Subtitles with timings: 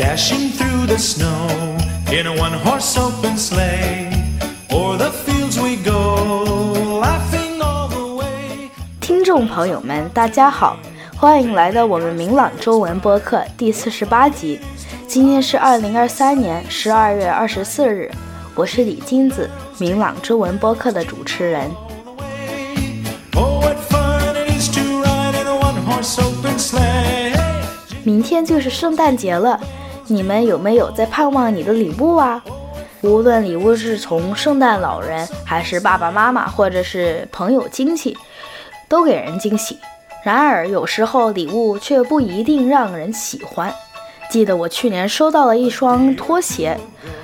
[0.00, 1.46] dashing through the snow
[2.10, 4.08] in a one horse open sleigh.
[4.72, 8.70] O'er the fields we go, laughing all the way.
[8.98, 10.78] 听众朋友们，大家好，
[11.18, 14.58] 欢迎来到我们明朗中文播客第四十八集。
[15.06, 18.10] 今天是二零二三年十二月二十四日，
[18.54, 21.70] 我是李金子，明朗中文播客的主持人。
[23.34, 23.60] Oh.
[28.02, 29.60] 明天就是圣诞节了，
[30.10, 32.42] 你们有没有在盼望你的礼物啊？
[33.02, 38.18] 无论礼物是从圣诞老人，还是爸爸妈妈，或者是朋友亲戚，
[38.88, 39.78] 都给人惊喜。
[40.24, 43.72] 然而，有时候礼物却不一定让人喜欢。
[44.28, 46.76] 记得我去年收到了一双拖鞋，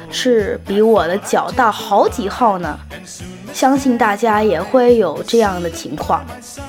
[0.08, 2.78] 是比我的脚大好几号呢。
[3.52, 6.24] 相信大家也会有这样的情况。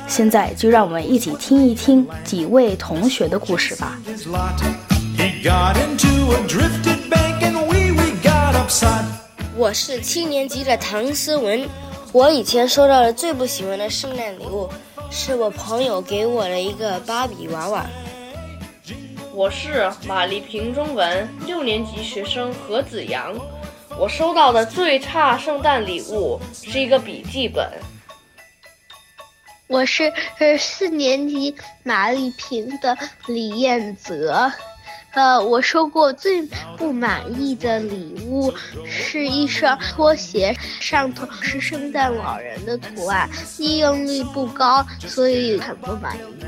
[0.07, 3.95] 现在就让我们一起听一听几位同学的故事吧。
[5.17, 9.03] He got into a drifted bank and we we got upside.
[9.55, 11.67] 我是七年级的唐思文。
[12.11, 14.69] 我以前收到的最不喜欢的圣诞礼物，
[15.09, 17.83] 是我朋友给我的一个芭比娃娃。
[19.33, 23.33] 我是马丽萍中文六年级学生何子阳。
[23.97, 27.67] 我收到的最差圣诞礼物是一个笔记本。
[29.65, 32.95] 我是呃四年级马丽萍的
[33.25, 34.51] 李彦泽，
[35.13, 36.43] 呃，我收过最
[36.77, 38.53] 不满意的礼物
[38.85, 46.45] 是一双拖鞋，上头是圣诞老人的图案，利用率不高，所以很不满意。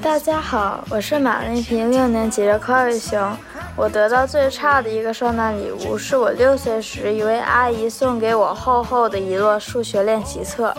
[0.00, 3.36] 大家好，我是马丽萍六年级的柯瑞熊。
[3.76, 10.74] 我得到最差的一个圣诞礼物，是我六岁时一位阿姨送给我厚厚的一摞数学练习册。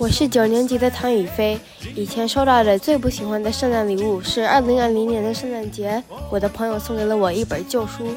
[0.00, 1.60] 我是九年级的唐雨菲，
[1.94, 8.16] 以前收到的最不喜欢的圣诞礼物是二零二零年的圣诞节，我的朋友送给了我一本旧书。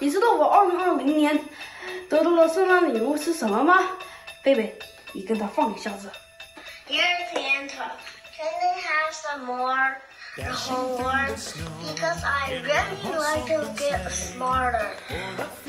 [0.00, 1.38] 你知道我二零二零年
[2.08, 3.78] 得到的圣诞礼物是什么吗？
[4.42, 4.76] 贝贝，
[5.12, 6.10] 你跟他放一下子。
[6.88, 7.92] Dear Santa,
[8.36, 9.96] can they have some more
[10.52, 11.38] homework?
[11.86, 14.86] Because I really like to get smarter.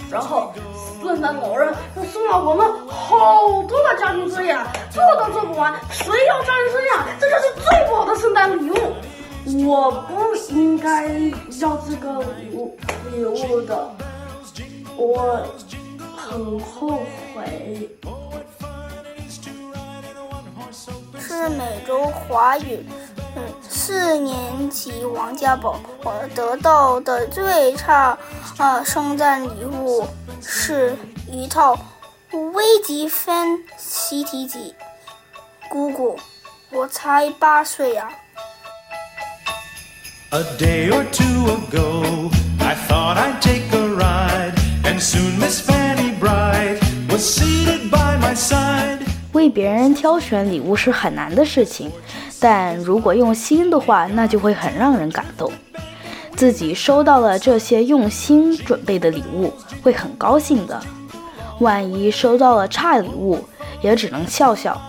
[0.09, 0.53] 然后
[1.17, 4.55] 圣诞老人他送了我们好多的家庭作业，
[4.91, 6.89] 做都做不完，谁要家庭作业？
[7.19, 8.93] 这就是最不好的圣诞礼物。
[9.67, 11.07] 我不应该
[11.59, 12.77] 要这个礼物
[13.11, 13.89] 礼物的，
[14.95, 15.43] 我
[16.15, 16.99] 很后
[17.33, 17.89] 悔。
[21.19, 22.85] 是美洲华语，
[23.87, 28.17] 四年级王家宝，我得到的最差
[28.57, 30.05] 啊圣诞礼物
[30.41, 30.93] 是
[31.25, 31.73] 一套
[32.53, 34.75] 微积分习题集。
[35.69, 36.19] 姑姑，
[36.69, 38.09] 我才八岁呀、
[40.31, 46.81] A day or two ago, I thought I'd take a ride, and soon Miss Fanny Bright
[47.09, 48.97] was seated by my side.
[49.31, 51.89] 为别人挑选礼物是很难的事情，
[52.39, 55.51] 但如果用心的话，那就会很让人感动。
[56.35, 60.79] 自己收到了这些用心准备的礼物，会很高兴的。
[61.59, 63.43] 万一收到了差礼物，
[63.81, 64.79] 也只能笑笑。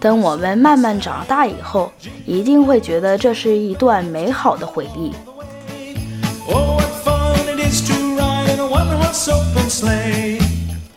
[0.00, 1.92] 等我们慢慢长大以后，
[2.26, 5.12] 一定会觉得这是一段美好的回忆。
[6.52, 6.80] Oh.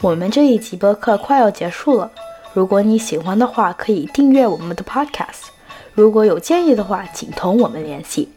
[0.02, 2.10] 我们这一集播客快要结束了，
[2.54, 5.54] 如果你喜欢的话，可以订阅我们的 Podcast。
[5.94, 8.30] 如果有建议的话，请同我们联系。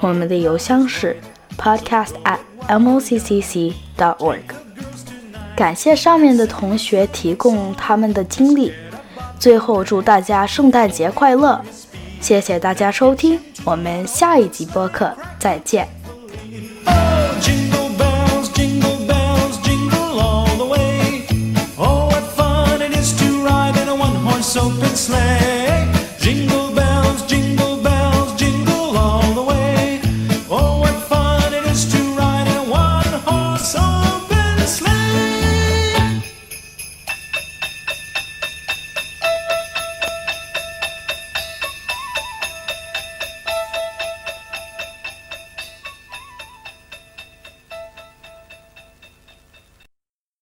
[0.00, 1.16] 我们的邮箱是
[1.56, 2.38] podcast at
[2.68, 4.42] moccc dot org。
[5.56, 8.72] 感谢上面的同学提供他们的经历。
[9.38, 11.60] 最后，祝大家圣诞节快乐！
[12.20, 15.88] 谢谢大家收听，我们下一集播客再见。